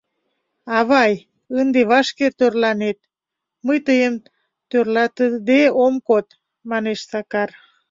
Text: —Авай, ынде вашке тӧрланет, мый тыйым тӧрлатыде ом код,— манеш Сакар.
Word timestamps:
—Авай, 0.77 1.13
ынде 1.59 1.81
вашке 1.91 2.27
тӧрланет, 2.37 2.99
мый 3.65 3.79
тыйым 3.87 4.13
тӧрлатыде 4.69 5.61
ом 5.85 5.95
код,— 6.07 6.27
манеш 6.69 6.99
Сакар. 7.09 7.49